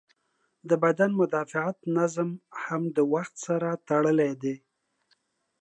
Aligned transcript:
د 0.69 0.71
بدن 0.83 1.11
مدافعت 1.21 1.77
نظام 1.97 2.29
هم 2.63 2.81
د 2.95 2.97
وخت 3.13 3.33
سره 3.45 3.69
تړلی 3.89 4.31
دی. 4.41 4.55